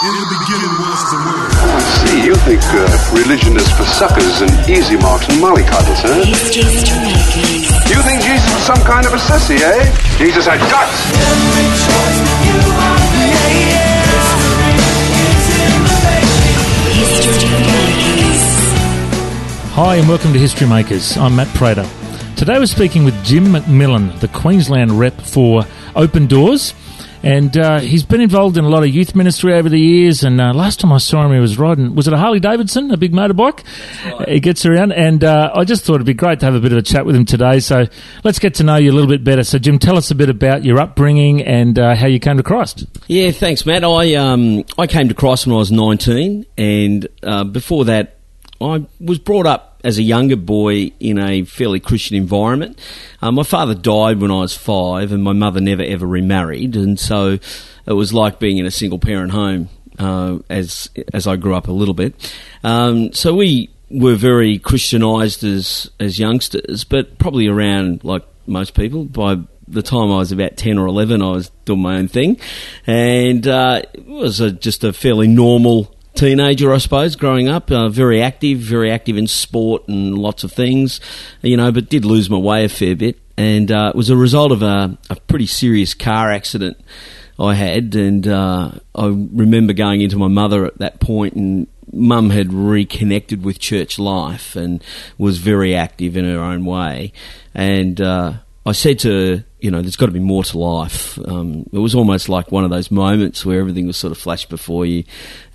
In 0.00 0.14
the 0.14 0.30
beginning 0.30 0.78
was 0.78 1.10
the 1.10 1.18
word. 1.26 1.50
I 1.58 1.82
see. 2.06 2.22
You 2.24 2.36
think 2.46 2.62
uh, 2.70 2.86
religion 3.10 3.56
is 3.56 3.68
for 3.72 3.82
suckers 3.82 4.40
and 4.42 4.70
easy 4.70 4.94
marks 4.96 5.26
and 5.26 5.42
mollycoddles, 5.42 5.98
huh? 6.06 6.22
History's 6.22 6.84
to 6.84 6.94
makers. 7.02 7.66
You 7.90 8.00
think 8.06 8.22
Jesus 8.22 8.46
was 8.54 8.62
some 8.62 8.78
kind 8.86 9.06
of 9.06 9.12
a 9.12 9.16
sissy, 9.18 9.58
eh? 9.58 9.90
Jesus 10.16 10.46
had 10.46 10.60
guts. 10.70 12.08
History 16.94 17.50
makers. 17.58 18.38
Hi, 19.74 19.96
and 19.96 20.08
welcome 20.08 20.32
to 20.32 20.38
History 20.38 20.68
Makers. 20.68 21.16
I'm 21.16 21.34
Matt 21.34 21.48
Prater. 21.56 21.88
Today 22.36 22.60
we're 22.60 22.66
speaking 22.66 23.02
with 23.02 23.20
Jim 23.24 23.46
McMillan, 23.46 24.16
the 24.20 24.28
Queensland 24.28 24.92
rep 24.92 25.20
for 25.20 25.64
Open 25.96 26.28
Doors. 26.28 26.72
And 27.22 27.56
uh, 27.56 27.80
he's 27.80 28.04
been 28.04 28.20
involved 28.20 28.56
in 28.56 28.64
a 28.64 28.68
lot 28.68 28.82
of 28.82 28.88
youth 28.88 29.14
ministry 29.14 29.54
over 29.54 29.68
the 29.68 29.78
years. 29.78 30.22
And 30.22 30.40
uh, 30.40 30.52
last 30.54 30.80
time 30.80 30.92
I 30.92 30.98
saw 30.98 31.26
him, 31.26 31.32
he 31.32 31.40
was 31.40 31.58
riding, 31.58 31.94
was 31.94 32.06
it 32.06 32.12
a 32.12 32.18
Harley 32.18 32.40
Davidson, 32.40 32.90
a 32.90 32.96
big 32.96 33.12
motorbike? 33.12 33.64
He 34.28 34.40
gets 34.40 34.64
around. 34.64 34.92
And 34.92 35.24
uh, 35.24 35.50
I 35.54 35.64
just 35.64 35.84
thought 35.84 35.96
it'd 35.96 36.06
be 36.06 36.14
great 36.14 36.40
to 36.40 36.46
have 36.46 36.54
a 36.54 36.60
bit 36.60 36.72
of 36.72 36.78
a 36.78 36.82
chat 36.82 37.04
with 37.04 37.16
him 37.16 37.24
today. 37.24 37.60
So 37.60 37.86
let's 38.24 38.38
get 38.38 38.54
to 38.54 38.64
know 38.64 38.76
you 38.76 38.92
a 38.92 38.94
little 38.94 39.10
bit 39.10 39.24
better. 39.24 39.42
So, 39.44 39.58
Jim, 39.58 39.78
tell 39.78 39.96
us 39.96 40.10
a 40.10 40.14
bit 40.14 40.30
about 40.30 40.64
your 40.64 40.78
upbringing 40.78 41.42
and 41.42 41.78
uh, 41.78 41.94
how 41.94 42.06
you 42.06 42.20
came 42.20 42.36
to 42.36 42.42
Christ. 42.42 42.86
Yeah, 43.08 43.30
thanks, 43.30 43.66
Matt. 43.66 43.84
I 43.84 44.14
um, 44.14 44.64
I 44.76 44.86
came 44.86 45.08
to 45.08 45.14
Christ 45.14 45.46
when 45.46 45.54
I 45.54 45.58
was 45.58 45.72
19, 45.72 46.46
and 46.56 47.08
uh, 47.22 47.44
before 47.44 47.84
that, 47.86 48.18
I 48.60 48.86
was 49.00 49.18
brought 49.18 49.46
up 49.46 49.67
as 49.84 49.98
a 49.98 50.02
younger 50.02 50.36
boy 50.36 50.92
in 51.00 51.18
a 51.18 51.44
fairly 51.44 51.80
Christian 51.80 52.16
environment. 52.16 52.78
Uh, 53.22 53.32
my 53.32 53.42
father 53.42 53.74
died 53.74 54.20
when 54.20 54.30
I 54.30 54.40
was 54.40 54.56
five, 54.56 55.12
and 55.12 55.22
my 55.22 55.32
mother 55.32 55.60
never 55.60 55.82
ever 55.82 56.06
remarried, 56.06 56.76
and 56.76 56.98
so 56.98 57.38
it 57.86 57.92
was 57.92 58.12
like 58.12 58.38
being 58.38 58.58
in 58.58 58.66
a 58.66 58.70
single 58.70 58.98
parent 58.98 59.32
home 59.32 59.68
uh, 59.98 60.38
as 60.48 60.90
as 61.12 61.26
I 61.26 61.36
grew 61.36 61.54
up 61.54 61.68
a 61.68 61.72
little 61.72 61.94
bit. 61.94 62.34
Um, 62.64 63.12
so 63.12 63.34
we 63.34 63.70
were 63.90 64.16
very 64.16 64.58
Christianised 64.58 65.44
as 65.44 65.90
as 65.98 66.18
youngsters, 66.18 66.84
but 66.84 67.18
probably 67.18 67.46
around 67.46 68.04
like 68.04 68.24
most 68.46 68.74
people 68.74 69.04
by 69.04 69.38
the 69.70 69.82
time 69.82 70.10
I 70.10 70.16
was 70.16 70.32
about 70.32 70.56
10 70.56 70.78
or 70.78 70.86
11, 70.86 71.20
I 71.20 71.30
was 71.30 71.50
doing 71.64 71.82
my 71.82 71.98
own 71.98 72.08
thing. 72.08 72.40
And 72.86 73.46
uh, 73.46 73.82
it 73.92 74.06
was 74.06 74.40
a, 74.40 74.50
just 74.50 74.82
a 74.82 74.92
fairly 74.92 75.28
normal 75.28 75.94
teenager, 76.18 76.74
I 76.74 76.78
suppose, 76.78 77.14
growing 77.14 77.48
up. 77.48 77.70
Uh, 77.70 77.88
very 77.88 78.20
active, 78.20 78.58
very 78.58 78.90
active 78.90 79.16
in 79.16 79.26
sport 79.28 79.86
and 79.86 80.18
lots 80.18 80.42
of 80.42 80.52
things, 80.52 81.00
you 81.42 81.56
know, 81.56 81.70
but 81.70 81.88
did 81.88 82.04
lose 82.04 82.28
my 82.28 82.36
way 82.36 82.64
a 82.64 82.68
fair 82.68 82.96
bit. 82.96 83.18
And 83.36 83.70
uh, 83.70 83.92
it 83.94 83.96
was 83.96 84.10
a 84.10 84.16
result 84.16 84.50
of 84.50 84.62
a, 84.62 84.98
a 85.08 85.16
pretty 85.16 85.46
serious 85.46 85.94
car 85.94 86.32
accident 86.32 86.76
I 87.38 87.54
had. 87.54 87.94
And 87.94 88.26
uh, 88.26 88.72
I 88.96 89.06
remember 89.06 89.72
going 89.72 90.00
into 90.00 90.16
my 90.16 90.26
mother 90.26 90.66
at 90.66 90.78
that 90.78 90.98
point 90.98 91.34
and 91.34 91.68
mum 91.92 92.30
had 92.30 92.52
reconnected 92.52 93.44
with 93.44 93.60
church 93.60 93.98
life 93.98 94.56
and 94.56 94.82
was 95.16 95.38
very 95.38 95.74
active 95.74 96.16
in 96.16 96.24
her 96.24 96.40
own 96.40 96.64
way. 96.64 97.12
And 97.54 98.00
uh, 98.00 98.34
I 98.66 98.72
said 98.72 98.98
to 99.00 99.10
her, 99.10 99.44
you 99.60 99.70
know, 99.70 99.82
there's 99.82 99.96
got 99.96 100.06
to 100.06 100.12
be 100.12 100.20
more 100.20 100.44
to 100.44 100.58
life. 100.58 101.18
Um, 101.26 101.68
it 101.72 101.78
was 101.78 101.94
almost 101.94 102.28
like 102.28 102.52
one 102.52 102.64
of 102.64 102.70
those 102.70 102.90
moments 102.90 103.44
where 103.44 103.58
everything 103.60 103.86
was 103.86 103.96
sort 103.96 104.12
of 104.12 104.18
flashed 104.18 104.48
before 104.48 104.86
you, 104.86 105.04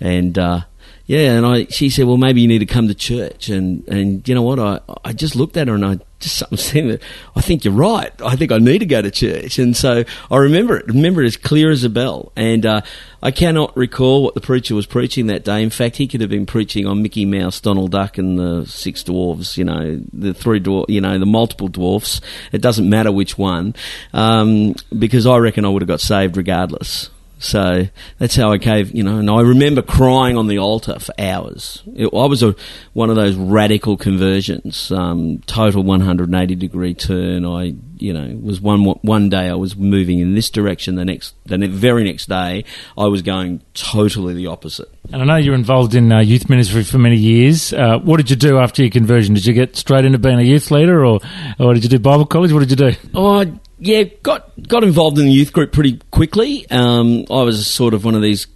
and 0.00 0.38
uh, 0.38 0.60
yeah, 1.06 1.32
and 1.32 1.44
I, 1.44 1.66
she 1.66 1.90
said, 1.90 2.06
well, 2.06 2.16
maybe 2.16 2.40
you 2.40 2.48
need 2.48 2.60
to 2.60 2.66
come 2.66 2.88
to 2.88 2.94
church, 2.94 3.50
and 3.50 3.86
and 3.88 4.26
you 4.26 4.34
know 4.34 4.42
what, 4.42 4.58
I 4.58 4.80
I 5.04 5.12
just 5.12 5.36
looked 5.36 5.56
at 5.58 5.68
her 5.68 5.74
and 5.74 5.84
I 5.84 5.98
just 6.18 6.36
something 6.36 6.56
said 6.58 6.88
that 6.88 7.02
I 7.36 7.42
think 7.42 7.64
you're 7.64 7.74
right. 7.74 8.10
I 8.22 8.36
think 8.36 8.50
I 8.52 8.58
need 8.58 8.78
to 8.78 8.86
go 8.86 9.02
to 9.02 9.10
church, 9.10 9.58
and 9.58 9.76
so 9.76 10.04
I 10.30 10.36
remember 10.38 10.78
it, 10.78 10.86
remember 10.86 11.22
it 11.22 11.26
as 11.26 11.36
clear 11.36 11.70
as 11.70 11.84
a 11.84 11.90
bell, 11.90 12.32
and 12.36 12.64
uh, 12.64 12.80
I 13.22 13.32
cannot 13.32 13.76
recall 13.76 14.22
what 14.22 14.34
the 14.34 14.40
preacher 14.40 14.74
was 14.74 14.86
preaching 14.86 15.26
that 15.26 15.44
day. 15.44 15.62
In 15.62 15.68
fact, 15.68 15.96
he 15.96 16.08
could 16.08 16.22
have 16.22 16.30
been 16.30 16.46
preaching 16.46 16.86
on 16.86 17.02
Mickey 17.02 17.26
Mouse, 17.26 17.60
Donald 17.60 17.90
Duck, 17.90 18.16
and 18.16 18.38
the 18.38 18.64
six 18.64 19.02
dwarves. 19.02 19.58
You 19.58 19.64
know, 19.64 20.00
the 20.10 20.32
three 20.32 20.60
dwar- 20.60 20.88
you 20.88 21.02
know, 21.02 21.18
the 21.18 21.26
multiple 21.26 21.68
dwarfs. 21.68 22.22
It 22.50 22.62
doesn't 22.62 22.88
matter 22.88 23.12
which 23.12 23.36
one, 23.36 23.74
um, 24.14 24.74
because 24.98 25.26
I 25.26 25.36
reckon 25.36 25.66
I 25.66 25.68
would 25.68 25.82
have 25.82 25.88
got 25.88 26.00
saved 26.00 26.38
regardless. 26.38 27.10
So 27.38 27.88
that's 28.18 28.36
how 28.36 28.52
I 28.52 28.56
gave, 28.56 28.94
you 28.94 29.02
know, 29.02 29.18
and 29.18 29.28
I 29.30 29.40
remember 29.40 29.82
crying 29.82 30.38
on 30.38 30.46
the 30.46 30.58
altar 30.58 30.98
for 30.98 31.12
hours. 31.18 31.82
It, 31.94 32.06
I 32.06 32.26
was 32.26 32.42
a, 32.42 32.54
one 32.94 33.10
of 33.10 33.16
those 33.16 33.34
radical 33.36 33.96
conversions, 33.96 34.90
um, 34.90 35.40
total 35.46 35.82
180 35.82 36.54
degree 36.54 36.94
turn. 36.94 37.44
I, 37.44 37.74
you 37.98 38.12
know, 38.12 38.38
was 38.42 38.60
one 38.60 38.84
one 38.84 39.28
day 39.28 39.48
I 39.48 39.54
was 39.54 39.76
moving 39.76 40.20
in 40.20 40.34
this 40.34 40.48
direction, 40.48 40.94
the 40.94 41.04
next, 41.04 41.34
the 41.44 41.58
ne- 41.58 41.66
very 41.66 42.04
next 42.04 42.28
day 42.28 42.64
I 42.96 43.06
was 43.06 43.20
going 43.22 43.60
totally 43.74 44.34
the 44.34 44.46
opposite. 44.46 44.88
And 45.12 45.20
I 45.20 45.24
know 45.26 45.36
you're 45.36 45.54
involved 45.54 45.94
in 45.94 46.10
uh, 46.12 46.20
youth 46.20 46.48
ministry 46.48 46.82
for 46.82 46.98
many 46.98 47.16
years. 47.16 47.72
Uh, 47.72 47.98
what 47.98 48.16
did 48.16 48.30
you 48.30 48.36
do 48.36 48.58
after 48.58 48.82
your 48.82 48.90
conversion? 48.90 49.34
Did 49.34 49.44
you 49.44 49.52
get 49.52 49.76
straight 49.76 50.04
into 50.06 50.18
being 50.18 50.38
a 50.38 50.42
youth 50.42 50.70
leader, 50.70 51.04
or, 51.04 51.20
or 51.58 51.74
did 51.74 51.82
you 51.82 51.90
do 51.90 51.98
Bible 51.98 52.24
college? 52.26 52.52
What 52.52 52.66
did 52.66 52.70
you 52.70 52.90
do? 52.90 52.96
Oh, 53.14 53.40
I- 53.40 53.52
yeah, 53.78 54.04
got 54.22 54.50
got 54.68 54.84
involved 54.84 55.18
in 55.18 55.26
the 55.26 55.32
youth 55.32 55.52
group 55.52 55.72
pretty 55.72 56.00
quickly. 56.10 56.68
Um, 56.70 57.24
I 57.30 57.42
was 57.42 57.66
sort 57.66 57.94
of 57.94 58.04
one 58.04 58.14
of 58.14 58.22
these 58.22 58.46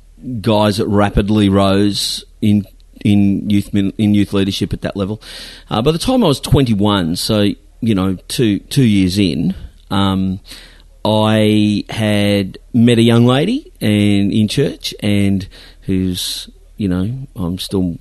guys 0.41 0.79
that 0.79 0.87
rapidly 0.87 1.49
rose 1.49 2.25
in 2.41 2.65
in 3.05 3.49
youth 3.49 3.75
in 3.75 4.15
youth 4.15 4.33
leadership 4.33 4.73
at 4.73 4.83
that 4.83 4.97
level. 4.97 5.21
Uh, 5.71 5.83
by 5.83 5.93
the 5.93 5.99
time 5.99 6.25
I 6.25 6.27
was 6.27 6.41
21, 6.41 7.17
so 7.17 7.49
you 7.81 7.95
know, 7.95 8.17
two 8.29 8.59
two 8.61 8.85
years 8.85 9.19
in, 9.19 9.55
um, 9.91 10.41
I 11.05 11.85
had 11.89 12.59
met 12.73 12.99
a 12.99 13.03
young 13.03 13.27
lady 13.27 13.73
and 13.81 14.33
in 14.33 14.49
church, 14.49 14.95
and 15.01 15.49
who's 15.83 16.49
you 16.77 16.89
know, 16.89 17.27
I'm 17.37 17.59
still 17.59 17.99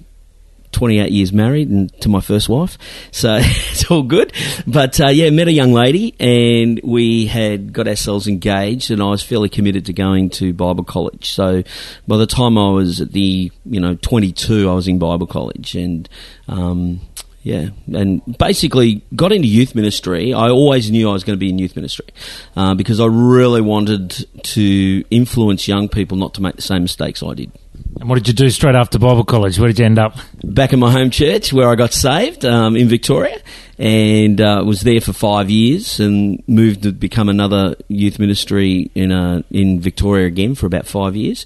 28 0.78 1.12
years 1.12 1.34
married 1.34 1.70
and 1.70 1.92
to 2.02 2.08
my 2.08 2.22
first 2.22 2.48
wife, 2.48 2.78
so 3.10 3.38
it's 3.42 3.90
all 3.90 4.04
good. 4.04 4.32
But 4.68 5.02
uh, 5.02 5.08
yeah, 5.08 5.32
met 5.32 5.48
a 5.48 5.52
young 5.52 5.74
lady 5.74 6.14
and 6.20 6.80
we 6.84 7.26
had 7.26 7.74
got 7.74 7.88
ourselves 7.88 8.28
engaged, 8.28 8.92
and 8.92 9.02
I 9.02 9.10
was 9.10 9.24
fairly 9.24 9.50
committed 9.50 9.88
to 9.88 9.94
going 9.94 10.30
to 10.32 10.54
Bible 10.54 10.84
college. 10.84 11.32
So 11.32 11.64
by 12.08 12.18
the 12.18 12.28
time 12.28 12.60
I 12.60 12.70
was 12.70 13.02
at 13.02 13.12
the 13.12 13.52
you 13.66 13.80
know 13.80 13.96
22, 13.96 14.70
I 14.70 14.74
was 14.76 14.88
in 14.88 15.00
Bible 15.00 15.26
college, 15.26 15.74
and 15.74 16.08
um, 16.48 17.02
yeah, 17.42 17.70
and 17.92 18.38
basically 18.38 19.02
got 19.16 19.32
into 19.32 19.48
youth 19.48 19.74
ministry. 19.74 20.32
I 20.32 20.50
always 20.50 20.92
knew 20.92 21.10
I 21.10 21.14
was 21.14 21.24
going 21.24 21.38
to 21.38 21.40
be 21.40 21.50
in 21.50 21.58
youth 21.58 21.76
ministry 21.76 22.08
uh, 22.56 22.76
because 22.76 23.00
I 23.00 23.08
really 23.08 23.62
wanted 23.62 24.28
to 24.44 25.04
influence 25.10 25.68
young 25.68 25.90
people 25.90 26.18
not 26.18 26.36
to 26.36 26.44
make 26.44 26.56
the 26.56 26.62
same 26.62 26.84
mistakes 26.84 27.24
I 27.24 27.34
did 27.34 27.52
And 28.00 28.10
what 28.10 28.16
did 28.16 28.28
you 28.28 28.34
do 28.34 28.50
straight 28.50 28.76
after 28.76 29.00
Bible 29.00 29.24
college? 29.24 29.60
Where 29.60 29.68
did 29.68 29.80
you 29.80 29.86
end 29.86 30.00
up? 30.00 30.18
back 30.58 30.74
in 30.74 30.80
my 30.80 30.92
home 30.92 31.12
church 31.12 31.52
where 31.52 31.70
I 31.70 31.76
got 31.76 31.94
saved 31.94 32.46
um, 32.46 32.76
in 32.76 32.88
Victoria 32.88 33.40
and 33.78 34.40
uh, 34.42 34.64
was 34.66 34.82
there 34.82 35.02
for 35.02 35.14
five 35.14 35.50
years 35.50 36.00
and 36.00 36.42
moved 36.48 36.84
to 36.84 36.92
become 36.92 37.30
another 37.30 37.76
youth 37.90 38.18
ministry 38.18 38.90
in 38.96 39.12
uh, 39.12 39.44
in 39.52 39.80
Victoria 39.80 40.26
again 40.26 40.56
for 40.56 40.66
about 40.66 40.88
five 40.88 41.16
years. 41.16 41.46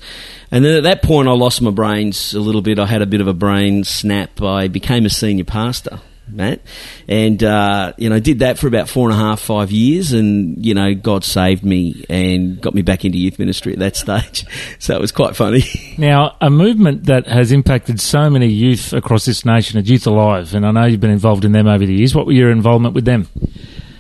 And 0.50 0.64
then 0.64 0.76
at 0.76 0.84
that 0.84 1.02
point, 1.02 1.28
I 1.28 1.32
lost 1.32 1.62
my 1.62 1.72
brains 1.72 2.34
a 2.34 2.40
little 2.40 2.62
bit. 2.62 2.80
I 2.80 2.86
had 2.86 3.02
a 3.02 3.06
bit 3.06 3.22
of 3.22 3.28
a 3.28 3.34
brain 3.34 3.84
snap. 3.84 4.42
I 4.42 4.68
became 4.68 5.06
a 5.06 5.10
senior 5.10 5.46
pastor. 5.46 6.00
Matt, 6.32 6.62
and 7.08 7.44
uh, 7.44 7.94
you 7.98 8.10
know, 8.10 8.20
did 8.20 8.40
that 8.40 8.58
for 8.58 8.68
about 8.68 8.90
four 8.90 9.10
and 9.10 9.20
a 9.20 9.22
half, 9.22 9.40
five 9.40 9.72
years, 9.72 10.14
and 10.14 10.64
you 10.64 10.74
know, 10.74 10.94
God 10.94 11.24
saved 11.24 11.64
me 11.64 12.06
and 12.10 12.60
got 12.62 12.74
me 12.74 12.82
back 12.82 13.06
into 13.06 13.18
youth 13.18 13.40
ministry 13.40 13.74
at 13.74 13.80
that 13.80 13.96
stage. 13.96 14.46
So 14.80 14.96
it 14.96 15.02
was 15.02 15.12
quite 15.12 15.36
funny. 15.36 15.64
Now, 15.98 16.36
a 16.42 16.50
movement 16.50 17.06
that 17.06 17.28
has 17.28 17.52
impacted 17.52 18.00
so 18.00 18.30
many 18.30 18.48
youth 18.48 18.94
across 18.94 19.26
this 19.26 19.46
nation 19.46 19.80
is 19.80 19.90
Youth 19.90 20.08
Alive, 20.08 20.56
and 20.56 20.66
I 20.66 20.72
know 20.72 20.86
you've 20.86 21.00
been 21.00 21.12
involved 21.12 21.46
in 21.46 21.52
them 21.52 21.68
over 21.68 21.86
the 21.86 21.94
years. 21.94 22.16
What 22.16 22.26
were 22.26 22.32
your 22.32 22.52
involvement 22.52 22.96
with 22.96 23.06
them? 23.06 23.28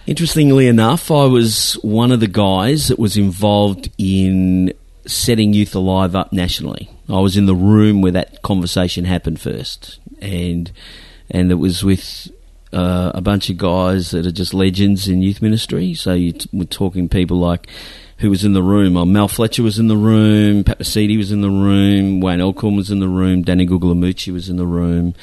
Interestingly 0.08 0.68
enough, 0.68 1.12
I 1.12 1.26
was 1.26 1.74
one 1.84 2.12
of 2.12 2.20
the 2.20 2.28
guys 2.28 2.88
that 2.88 2.98
was 2.98 3.18
involved 3.18 3.90
in 3.98 4.74
setting 5.06 5.54
Youth 5.54 5.76
Alive 5.76 6.16
up 6.16 6.34
nationally. 6.34 6.90
I 7.10 7.20
was 7.20 7.38
in 7.38 7.46
the 7.46 7.56
room 7.56 8.02
where 8.02 8.12
that 8.12 8.42
conversation 8.42 9.06
happened 9.06 9.40
first, 9.40 10.00
and 10.22 10.72
and 11.32 11.52
it 11.52 11.56
was 11.56 11.84
with 11.84 12.30
uh, 12.74 13.12
a 13.14 13.22
bunch 13.22 13.50
of 13.50 13.58
guys 13.58 14.12
that 14.12 14.26
are 14.26 14.32
just 14.32 14.54
legends 14.54 15.08
in 15.08 15.22
youth 15.22 15.42
ministry. 15.42 15.94
So 15.94 16.14
you 16.14 16.34
t- 16.34 16.50
we're 16.54 16.66
talking 16.66 17.10
people 17.10 17.38
like 17.38 17.68
who 18.18 18.30
was 18.30 18.46
in 18.46 18.54
the 18.54 18.62
room. 18.62 18.96
Uh, 18.96 19.06
Mal 19.06 19.28
Fletcher 19.28 19.64
was 19.64 19.80
in 19.80 19.88
the 19.88 19.98
room. 19.98 20.64
Pat 20.64 20.80
Mesiti 20.80 21.18
was 21.18 21.32
in 21.32 21.42
the 21.42 21.50
room. 21.50 22.22
Wayne 22.22 22.40
Alcorn 22.40 22.76
was 22.76 22.92
in 22.92 23.00
the 23.00 23.08
room. 23.08 23.42
Danny 23.42 23.66
Guglielmucci 23.66 24.32
was 24.32 24.48
in 24.48 24.58
the 24.58 24.66
room. 24.66 25.16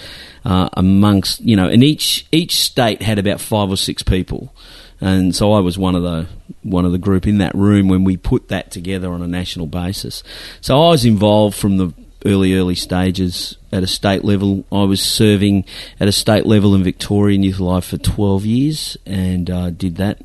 Uh, 0.44 0.68
amongst 0.72 1.40
you 1.40 1.56
know, 1.56 1.68
and 1.68 1.84
each 1.84 2.26
each 2.32 2.60
state 2.60 3.02
had 3.02 3.18
about 3.18 3.40
five 3.40 3.70
or 3.70 3.76
six 3.76 4.02
people, 4.02 4.52
and 5.00 5.34
so 5.34 5.52
I 5.52 5.60
was 5.60 5.78
one 5.78 5.94
of 5.94 6.02
the 6.02 6.26
one 6.62 6.84
of 6.84 6.92
the 6.92 6.98
group 6.98 7.26
in 7.26 7.38
that 7.38 7.54
room 7.54 7.88
when 7.88 8.04
we 8.04 8.16
put 8.16 8.48
that 8.48 8.70
together 8.70 9.12
on 9.12 9.22
a 9.22 9.28
national 9.28 9.66
basis. 9.66 10.22
So 10.60 10.74
I 10.74 10.90
was 10.90 11.04
involved 11.04 11.56
from 11.56 11.76
the 11.76 11.92
early 12.24 12.54
early 12.54 12.74
stages 12.74 13.57
at 13.72 13.82
a 13.82 13.86
state 13.86 14.24
level. 14.24 14.64
I 14.72 14.84
was 14.84 15.00
serving 15.02 15.64
at 16.00 16.08
a 16.08 16.12
state 16.12 16.46
level 16.46 16.74
in 16.74 16.82
Victoria 16.82 17.34
in 17.34 17.42
Youth 17.42 17.60
Alive 17.60 17.84
for 17.84 17.98
12 17.98 18.44
years 18.44 18.96
and 19.06 19.50
uh, 19.50 19.70
did 19.70 19.96
that. 19.96 20.20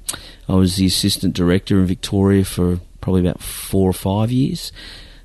I 0.47 0.53
was 0.55 0.75
the 0.75 0.85
assistant 0.85 1.33
director 1.33 1.79
in 1.79 1.85
Victoria 1.85 2.45
for 2.45 2.79
probably 3.01 3.21
about 3.21 3.41
four 3.41 3.89
or 3.89 3.93
five 3.93 4.31
years. 4.31 4.71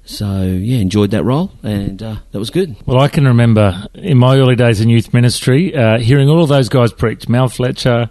So 0.09 0.41
yeah, 0.41 0.79
enjoyed 0.79 1.11
that 1.11 1.23
role, 1.23 1.53
and 1.63 2.03
uh, 2.03 2.17
that 2.33 2.39
was 2.39 2.49
good. 2.49 2.77
Well, 2.87 2.99
I 2.99 3.09
can 3.09 3.27
remember 3.27 3.87
in 3.93 4.17
my 4.17 4.39
early 4.39 4.57
days 4.57 4.81
in 4.81 4.89
youth 4.89 5.13
ministry 5.13 5.77
uh, 5.77 5.99
hearing 5.99 6.31
all 6.31 6.43
of 6.43 6.49
those 6.49 6.71
guys 6.71 6.95
preach. 6.95 7.29
Mal 7.29 7.49
Fletcher, 7.49 8.09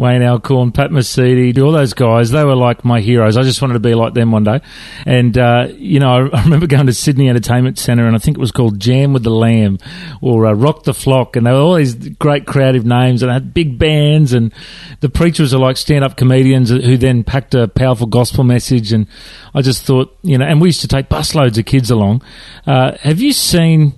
Wayne 0.00 0.22
Alcorn, 0.22 0.72
Pat 0.72 0.90
Mesiti, 0.90 1.62
all 1.62 1.72
those 1.72 1.92
guys. 1.92 2.30
They 2.30 2.42
were 2.42 2.56
like 2.56 2.86
my 2.86 3.00
heroes. 3.00 3.36
I 3.36 3.42
just 3.42 3.60
wanted 3.60 3.74
to 3.74 3.80
be 3.80 3.92
like 3.94 4.14
them 4.14 4.32
one 4.32 4.44
day. 4.44 4.62
And, 5.04 5.36
uh, 5.36 5.68
you 5.76 6.00
know, 6.00 6.30
I 6.32 6.42
remember 6.42 6.66
going 6.66 6.86
to 6.86 6.94
Sydney 6.94 7.28
Entertainment 7.28 7.78
Centre 7.78 8.06
and 8.06 8.16
I 8.16 8.18
think 8.18 8.38
it 8.38 8.40
was 8.40 8.50
called 8.50 8.80
Jam 8.80 9.12
with 9.12 9.24
the 9.24 9.30
Lamb 9.30 9.78
or 10.22 10.46
uh, 10.46 10.54
Rock 10.54 10.84
the 10.84 10.94
Flock. 10.94 11.36
And 11.36 11.46
they 11.46 11.52
were 11.52 11.58
all 11.58 11.74
these 11.74 11.94
great 11.94 12.46
creative 12.46 12.86
names 12.86 13.22
and 13.22 13.30
had 13.30 13.52
big 13.52 13.78
bands. 13.78 14.32
And 14.32 14.54
the 15.00 15.10
preachers 15.10 15.52
are 15.52 15.60
like 15.60 15.76
stand 15.76 16.02
up 16.02 16.16
comedians 16.16 16.70
who 16.70 16.96
then 16.96 17.22
packed 17.22 17.54
a 17.54 17.68
powerful 17.68 18.06
gospel 18.06 18.42
message. 18.42 18.94
And 18.94 19.06
I 19.54 19.60
just 19.60 19.84
thought, 19.84 20.16
you 20.22 20.38
know, 20.38 20.46
and 20.46 20.62
we 20.62 20.68
used 20.68 20.80
to 20.80 20.88
take 20.88 21.10
busloads 21.40 21.58
of 21.58 21.64
kids 21.64 21.90
along. 21.90 22.22
Uh, 22.66 22.96
have 23.00 23.20
you 23.20 23.32
seen 23.32 23.94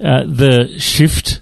uh, 0.00 0.24
the 0.26 0.78
shift? 0.78 1.40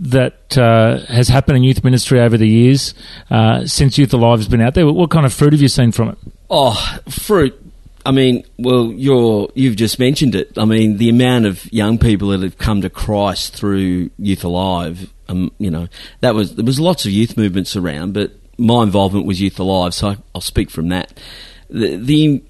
that 0.00 0.56
uh, 0.56 1.00
has 1.06 1.26
happened 1.26 1.56
in 1.56 1.64
youth 1.64 1.82
ministry 1.82 2.20
over 2.20 2.36
the 2.36 2.46
years 2.46 2.94
uh, 3.30 3.66
since 3.66 3.98
Youth 3.98 4.14
Alive 4.14 4.38
has 4.38 4.46
been 4.46 4.60
out 4.60 4.74
there? 4.74 4.86
What 4.86 5.10
kind 5.10 5.26
of 5.26 5.32
fruit 5.32 5.52
have 5.52 5.60
you 5.60 5.66
seen 5.66 5.90
from 5.90 6.10
it? 6.10 6.18
Oh, 6.48 7.00
fruit. 7.08 7.60
I 8.06 8.12
mean, 8.12 8.44
well, 8.58 8.92
you're 8.92 9.48
you've 9.56 9.74
just 9.74 9.98
mentioned 9.98 10.36
it. 10.36 10.56
I 10.56 10.66
mean, 10.66 10.98
the 10.98 11.08
amount 11.08 11.46
of 11.46 11.70
young 11.72 11.98
people 11.98 12.28
that 12.28 12.42
have 12.42 12.58
come 12.58 12.80
to 12.82 12.88
Christ 12.88 13.56
through 13.56 14.10
Youth 14.20 14.44
Alive. 14.44 15.12
Um, 15.28 15.50
you 15.58 15.68
know, 15.68 15.88
that 16.20 16.36
was 16.36 16.54
there 16.54 16.64
was 16.64 16.78
lots 16.78 17.04
of 17.04 17.10
youth 17.10 17.36
movements 17.36 17.74
around, 17.74 18.14
but 18.14 18.30
my 18.56 18.84
involvement 18.84 19.26
was 19.26 19.40
Youth 19.40 19.58
Alive, 19.58 19.94
so 19.94 20.14
I'll 20.32 20.40
speak 20.40 20.70
from 20.70 20.90
that. 20.90 21.12
The, 21.68 21.96
the 21.96 22.42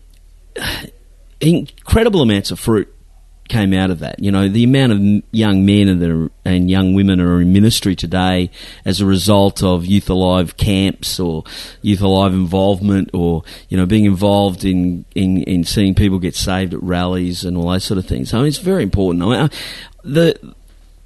incredible 1.41 2.23
amounts 2.23 2.51
of 2.51 2.59
fruit 2.59 2.93
came 3.49 3.73
out 3.73 3.91
of 3.91 4.01
that. 4.01 4.21
You 4.21 4.31
know, 4.31 4.49
the 4.49 4.65
amount 4.65 4.93
of 4.93 5.23
young 5.33 5.65
men 5.65 5.89
and, 5.89 6.03
are, 6.03 6.31
and 6.45 6.71
young 6.71 6.95
women 6.95 7.21
are 7.21 7.41
in 7.41 7.53
ministry 7.53 7.97
today 7.97 8.51
as 8.85 9.01
a 9.01 9.07
result 9.07 9.63
of 9.63 9.87
Youth 9.87 10.09
Alive 10.11 10.57
camps 10.57 11.19
or 11.19 11.45
Youth 11.83 12.03
Alive 12.03 12.33
involvement 12.33 13.11
or, 13.13 13.43
you 13.69 13.77
know, 13.77 13.87
being 13.87 14.05
involved 14.05 14.65
in, 14.65 15.05
in, 15.15 15.43
in 15.45 15.65
seeing 15.65 15.95
people 15.95 16.19
get 16.19 16.35
saved 16.35 16.75
at 16.75 16.83
rallies 16.83 17.45
and 17.45 17.57
all 17.57 17.71
those 17.71 17.85
sort 17.85 17.99
of 17.99 18.07
things. 18.07 18.33
Mean, 18.33 18.47
it's 18.47 18.59
very 18.59 18.83
important. 18.83 19.25
I 19.25 19.27
mean, 19.27 19.51
the, 20.05 20.55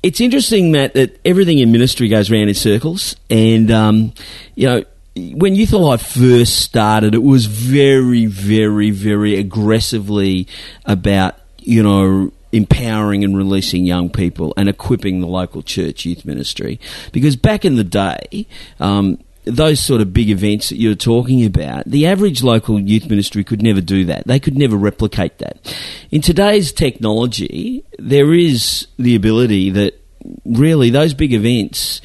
it's 0.03 0.21
interesting, 0.21 0.73
Matt, 0.73 0.95
that 0.95 1.21
everything 1.25 1.61
in 1.61 1.71
ministry 1.71 2.09
goes 2.09 2.31
around 2.31 2.49
in 2.49 2.55
circles 2.55 3.15
and, 3.31 3.71
um, 3.71 4.13
you 4.57 4.67
know, 4.67 4.85
when 5.15 5.55
Youth 5.55 5.73
Alive 5.73 6.01
first 6.01 6.59
started, 6.59 7.15
it 7.15 7.23
was 7.23 7.47
very, 7.47 8.27
very, 8.27 8.91
very 8.91 9.37
aggressively 9.37 10.49
about 10.85 11.37
you 11.63 11.83
know, 11.83 12.33
empowering 12.53 13.25
and 13.25 13.37
releasing 13.37 13.85
young 13.85 14.11
people 14.11 14.53
and 14.57 14.69
equipping 14.69 15.21
the 15.21 15.27
local 15.27 15.63
church 15.63 16.05
youth 16.05 16.25
ministry. 16.25 16.79
Because 17.13 17.37
back 17.37 17.65
in 17.65 17.77
the 17.77 17.85
day, 17.85 18.47
um, 18.81 19.19
those 19.45 19.81
sort 19.81 20.01
of 20.01 20.13
big 20.13 20.31
events 20.31 20.69
that 20.69 20.77
you're 20.77 20.95
talking 20.95 21.45
about, 21.45 21.85
the 21.87 22.07
average 22.07 22.43
local 22.43 22.79
youth 22.79 23.09
ministry 23.09 23.43
could 23.43 23.63
never 23.63 23.81
do 23.81 24.05
that. 24.05 24.27
They 24.27 24.39
could 24.39 24.57
never 24.57 24.77
replicate 24.77 25.39
that. 25.39 25.75
In 26.11 26.21
today's 26.21 26.73
technology, 26.73 27.85
there 27.99 28.33
is 28.33 28.87
the 28.99 29.17
ability 29.17 29.71
that 29.71 30.01
really 30.45 30.91
those 30.91 31.15
big 31.15 31.33
events. 31.33 32.01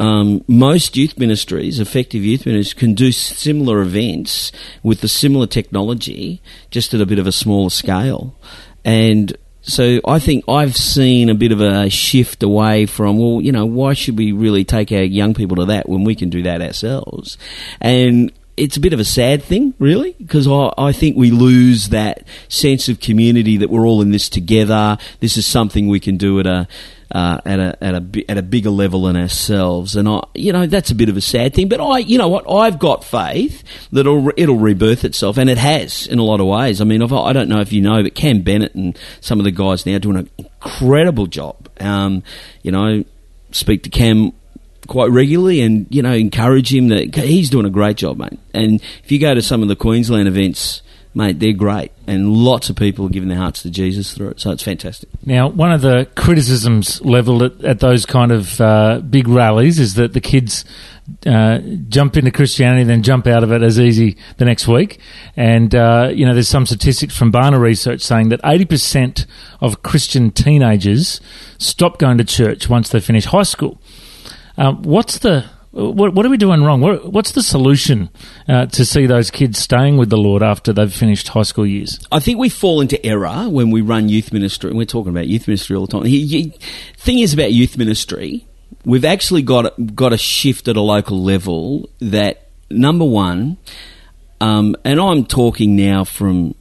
Um, 0.00 0.42
most 0.48 0.96
youth 0.96 1.18
ministries, 1.18 1.78
effective 1.78 2.24
youth 2.24 2.46
ministries, 2.46 2.72
can 2.72 2.94
do 2.94 3.12
similar 3.12 3.82
events 3.82 4.50
with 4.82 5.02
the 5.02 5.08
similar 5.08 5.46
technology, 5.46 6.40
just 6.70 6.94
at 6.94 7.02
a 7.02 7.06
bit 7.06 7.18
of 7.18 7.26
a 7.26 7.32
smaller 7.32 7.68
scale. 7.68 8.34
And 8.82 9.36
so 9.60 10.00
I 10.06 10.18
think 10.18 10.44
I've 10.48 10.74
seen 10.74 11.28
a 11.28 11.34
bit 11.34 11.52
of 11.52 11.60
a 11.60 11.90
shift 11.90 12.42
away 12.42 12.86
from, 12.86 13.18
well, 13.18 13.42
you 13.42 13.52
know, 13.52 13.66
why 13.66 13.92
should 13.92 14.16
we 14.16 14.32
really 14.32 14.64
take 14.64 14.90
our 14.90 15.02
young 15.02 15.34
people 15.34 15.56
to 15.56 15.66
that 15.66 15.86
when 15.86 16.04
we 16.04 16.14
can 16.14 16.30
do 16.30 16.42
that 16.44 16.62
ourselves? 16.62 17.36
And 17.78 18.32
it's 18.60 18.76
a 18.76 18.80
bit 18.80 18.92
of 18.92 19.00
a 19.00 19.04
sad 19.04 19.42
thing, 19.42 19.74
really, 19.78 20.14
because 20.18 20.46
I, 20.46 20.72
I, 20.76 20.92
think 20.92 21.16
we 21.16 21.30
lose 21.30 21.88
that 21.88 22.24
sense 22.48 22.88
of 22.88 23.00
community 23.00 23.56
that 23.56 23.70
we're 23.70 23.86
all 23.86 24.02
in 24.02 24.10
this 24.10 24.28
together. 24.28 24.98
This 25.20 25.38
is 25.38 25.46
something 25.46 25.88
we 25.88 25.98
can 25.98 26.18
do 26.18 26.38
at 26.40 26.46
a 26.46 26.68
uh, 27.10 27.40
at 27.44 27.58
a 27.58 27.76
at 27.82 27.94
a 27.94 28.24
at 28.30 28.38
a 28.38 28.42
bigger 28.42 28.70
level 28.70 29.04
than 29.04 29.16
ourselves, 29.16 29.96
and 29.96 30.08
I 30.08 30.20
you 30.34 30.52
know 30.52 30.66
that's 30.66 30.90
a 30.90 30.94
bit 30.94 31.08
of 31.08 31.16
a 31.16 31.20
sad 31.20 31.54
thing. 31.54 31.68
But 31.68 31.80
I 31.80 31.98
you 31.98 32.18
know 32.18 32.28
what 32.28 32.48
I've 32.48 32.78
got 32.78 33.02
faith 33.02 33.64
that 33.92 34.00
it'll 34.00 34.30
it'll 34.36 34.58
rebirth 34.58 35.04
itself, 35.04 35.38
and 35.38 35.48
it 35.48 35.58
has 35.58 36.06
in 36.06 36.18
a 36.18 36.22
lot 36.22 36.40
of 36.40 36.46
ways. 36.46 36.80
I 36.80 36.84
mean 36.84 37.02
I've, 37.02 37.12
I 37.12 37.32
do 37.32 37.40
not 37.40 37.48
know 37.48 37.60
if 37.60 37.72
you 37.72 37.80
know, 37.80 38.02
but 38.02 38.14
Cam 38.14 38.42
Bennett 38.42 38.74
and 38.74 38.96
some 39.20 39.40
of 39.40 39.44
the 39.44 39.50
guys 39.50 39.86
now 39.86 39.98
doing 39.98 40.18
an 40.18 40.30
incredible 40.38 41.26
job. 41.26 41.68
Um, 41.80 42.22
you 42.62 42.70
know, 42.70 43.04
speak 43.52 43.82
to 43.84 43.90
Cam 43.90 44.32
quite 44.90 45.10
regularly 45.10 45.60
and 45.62 45.86
you 45.88 46.02
know 46.02 46.12
encourage 46.12 46.74
him 46.74 46.88
that 46.88 47.14
he's 47.14 47.48
doing 47.48 47.64
a 47.64 47.70
great 47.70 47.96
job, 47.96 48.18
mate. 48.18 48.38
And 48.52 48.82
if 49.02 49.10
you 49.10 49.18
go 49.18 49.32
to 49.34 49.40
some 49.40 49.62
of 49.62 49.68
the 49.68 49.76
Queensland 49.76 50.28
events 50.28 50.82
mate, 51.14 51.38
they're 51.40 51.52
great, 51.52 51.90
and 52.06 52.32
lots 52.32 52.70
of 52.70 52.76
people 52.76 53.06
are 53.06 53.10
giving 53.10 53.28
their 53.28 53.38
hearts 53.38 53.62
to 53.62 53.70
Jesus 53.70 54.14
through 54.14 54.30
it. 54.30 54.40
So 54.40 54.50
it's 54.50 54.62
fantastic. 54.62 55.08
Now, 55.24 55.48
one 55.48 55.72
of 55.72 55.80
the 55.80 56.08
criticisms 56.14 57.00
levelled 57.02 57.42
at, 57.42 57.64
at 57.64 57.80
those 57.80 58.06
kind 58.06 58.32
of 58.32 58.60
uh, 58.60 59.00
big 59.00 59.28
rallies 59.28 59.78
is 59.78 59.94
that 59.94 60.12
the 60.12 60.20
kids 60.20 60.64
uh, 61.26 61.58
jump 61.88 62.16
into 62.16 62.30
Christianity, 62.30 62.84
then 62.84 63.02
jump 63.02 63.26
out 63.26 63.42
of 63.42 63.50
it 63.50 63.62
as 63.62 63.80
easy 63.80 64.16
the 64.36 64.44
next 64.44 64.68
week. 64.68 65.00
And 65.36 65.74
uh, 65.74 66.10
you 66.12 66.24
know, 66.26 66.34
there's 66.34 66.48
some 66.48 66.66
statistics 66.66 67.16
from 67.16 67.32
Barna 67.32 67.60
research 67.60 68.02
saying 68.02 68.28
that 68.28 68.40
80% 68.42 69.26
of 69.60 69.82
Christian 69.82 70.30
teenagers 70.30 71.20
stop 71.58 71.98
going 71.98 72.18
to 72.18 72.24
church 72.24 72.68
once 72.68 72.90
they 72.90 73.00
finish 73.00 73.26
high 73.26 73.42
school. 73.42 73.80
Um, 74.60 74.82
what's 74.82 75.18
the 75.20 75.46
what, 75.70 76.14
what, 76.14 76.26
are 76.26 76.28
we 76.28 76.36
doing 76.36 76.62
wrong? 76.62 76.80
What, 76.80 77.12
what's 77.12 77.32
the 77.32 77.42
solution 77.42 78.10
uh, 78.46 78.66
to 78.66 78.84
see 78.84 79.06
those 79.06 79.30
kids 79.30 79.58
staying 79.58 79.96
with 79.96 80.10
the 80.10 80.18
Lord 80.18 80.42
after 80.42 80.72
they've 80.72 80.92
finished 80.92 81.28
high 81.28 81.44
school 81.44 81.66
years? 81.66 81.98
I 82.12 82.20
think 82.20 82.38
we 82.38 82.50
fall 82.50 82.80
into 82.80 83.04
error 83.06 83.48
when 83.48 83.70
we 83.70 83.80
run 83.80 84.10
youth 84.10 84.34
ministry. 84.34 84.72
We're 84.72 84.84
talking 84.84 85.10
about 85.10 85.28
youth 85.28 85.48
ministry 85.48 85.76
all 85.76 85.86
the 85.86 85.92
time. 85.92 86.02
The 86.02 86.52
thing 86.98 87.20
is 87.20 87.32
about 87.32 87.52
youth 87.52 87.78
ministry, 87.78 88.46
we've 88.84 89.04
actually 89.04 89.42
got 89.42 89.94
got 89.94 90.12
a 90.12 90.18
shift 90.18 90.68
at 90.68 90.76
a 90.76 90.82
local 90.82 91.22
level. 91.22 91.88
That 92.00 92.50
number 92.68 93.06
one, 93.06 93.56
um, 94.42 94.76
and 94.84 95.00
I'm 95.00 95.24
talking 95.24 95.74
now 95.74 96.04
from 96.04 96.54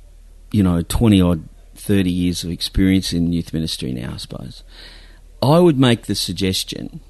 you 0.51 0.63
know 0.63 0.83
twenty 0.83 1.21
or 1.21 1.37
thirty 1.75 2.11
years 2.11 2.45
of 2.45 2.49
experience 2.49 3.11
in 3.11 3.33
youth 3.33 3.51
ministry 3.51 3.91
now. 3.91 4.13
I 4.13 4.17
suppose 4.17 4.63
I 5.41 5.59
would 5.59 5.77
make 5.77 6.03
the 6.05 6.15
suggestion 6.15 7.01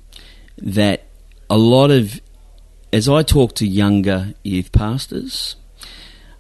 that 0.62 1.06
a 1.50 1.58
lot 1.58 1.92
of, 1.92 2.22
as 2.92 3.10
I 3.10 3.24
talk 3.24 3.56
to 3.56 3.68
younger 3.68 4.34
youth 4.44 4.72
pastors, 4.72 5.56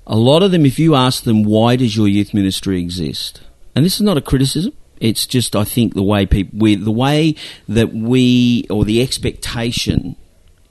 a 0.08 0.16
lot 0.16 0.42
of 0.42 0.52
them, 0.52 0.66
if 0.66 0.80
you 0.80 0.96
ask 0.96 1.24
them, 1.24 1.44
why 1.44 1.76
does 1.76 1.96
your 1.96 2.08
youth 2.08 2.34
ministry 2.34 2.80
exist? 2.80 3.42
And 3.76 3.86
this 3.86 3.96
is 3.96 4.02
not 4.02 4.18
a 4.18 4.22
criticism. 4.22 4.74
It's 5.00 5.26
just, 5.26 5.56
I 5.56 5.64
think, 5.64 5.94
the 5.94 6.04
way 6.04 6.26
people, 6.26 6.60
we, 6.60 6.76
the 6.76 6.92
way 6.92 7.36
that 7.68 7.94
we, 7.94 8.66
or 8.70 8.86
the 8.86 9.02
expectation 9.02 10.16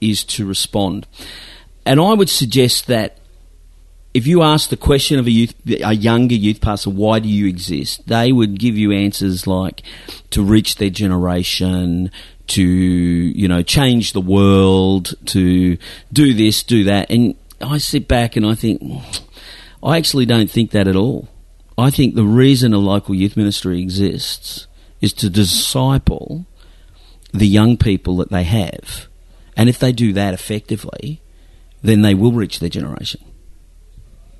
is 0.01 0.23
to 0.25 0.45
respond. 0.45 1.07
And 1.85 1.99
I 1.99 2.13
would 2.13 2.29
suggest 2.29 2.87
that 2.87 3.18
if 4.13 4.25
you 4.25 4.41
ask 4.41 4.69
the 4.69 4.77
question 4.77 5.19
of 5.19 5.27
a 5.27 5.31
youth, 5.31 5.53
a 5.83 5.93
younger 5.93 6.35
youth 6.35 6.61
pastor, 6.61 6.89
why 6.89 7.19
do 7.19 7.29
you 7.29 7.47
exist? 7.47 8.07
They 8.07 8.31
would 8.31 8.57
give 8.59 8.77
you 8.77 8.91
answers 8.91 9.45
like 9.45 9.83
to 10.31 10.43
reach 10.43 10.75
their 10.75 10.89
generation, 10.89 12.11
to 12.47 12.63
you 12.63 13.47
know 13.47 13.61
change 13.61 14.13
the 14.13 14.21
world, 14.21 15.13
to 15.27 15.77
do 16.11 16.33
this, 16.33 16.63
do 16.63 16.83
that, 16.85 17.09
and 17.11 17.35
I 17.61 17.77
sit 17.77 18.07
back 18.07 18.35
and 18.35 18.45
I 18.45 18.55
think 18.55 18.81
I 19.83 19.97
actually 19.97 20.25
don't 20.25 20.49
think 20.49 20.71
that 20.71 20.87
at 20.87 20.95
all. 20.95 21.29
I 21.77 21.91
think 21.91 22.15
the 22.15 22.25
reason 22.25 22.73
a 22.73 22.79
local 22.79 23.15
youth 23.15 23.37
ministry 23.37 23.79
exists 23.79 24.67
is 24.99 25.13
to 25.13 25.29
disciple 25.29 26.45
the 27.31 27.47
young 27.47 27.77
people 27.77 28.17
that 28.17 28.31
they 28.31 28.43
have, 28.43 29.07
and 29.55 29.69
if 29.69 29.77
they 29.77 29.91
do 29.91 30.13
that 30.13 30.33
effectively, 30.33 31.21
then 31.83 32.01
they 32.01 32.15
will 32.15 32.31
reach 32.31 32.59
their 32.59 32.69
generation. 32.69 33.21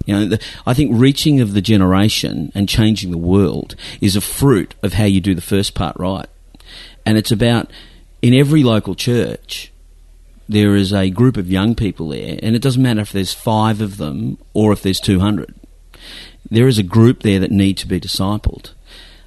You 0.05 0.15
know, 0.15 0.25
the, 0.25 0.41
I 0.65 0.73
think 0.73 0.91
reaching 0.93 1.41
of 1.41 1.53
the 1.53 1.61
generation 1.61 2.51
and 2.55 2.67
changing 2.67 3.11
the 3.11 3.17
world 3.17 3.75
is 4.01 4.15
a 4.15 4.21
fruit 4.21 4.75
of 4.81 4.93
how 4.93 5.05
you 5.05 5.21
do 5.21 5.35
the 5.35 5.41
first 5.41 5.75
part 5.75 5.95
right. 5.99 6.27
And 7.05 7.17
it's 7.17 7.31
about 7.31 7.71
in 8.21 8.33
every 8.33 8.63
local 8.63 8.95
church, 8.95 9.71
there 10.47 10.75
is 10.75 10.91
a 10.91 11.09
group 11.09 11.37
of 11.37 11.51
young 11.51 11.75
people 11.75 12.09
there, 12.09 12.39
and 12.41 12.55
it 12.55 12.61
doesn't 12.61 12.81
matter 12.81 13.01
if 13.01 13.11
there's 13.11 13.33
five 13.33 13.81
of 13.81 13.97
them 13.97 14.37
or 14.53 14.73
if 14.73 14.81
there's 14.81 14.99
200. 14.99 15.53
There 16.49 16.67
is 16.67 16.77
a 16.77 16.83
group 16.83 17.21
there 17.21 17.39
that 17.39 17.51
need 17.51 17.77
to 17.77 17.87
be 17.87 17.99
discipled. 17.99 18.73